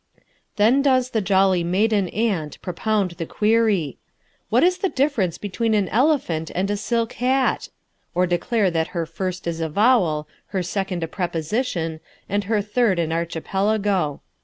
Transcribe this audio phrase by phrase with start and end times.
[0.55, 3.99] Then does the Jolly Maiden Aunt propound the query:
[4.49, 7.69] What is the difference between an elephant and a silk hat?
[8.15, 12.97] Or declare that her first is a vowel, her second a preposition, and her third
[12.97, 14.21] an archipelago.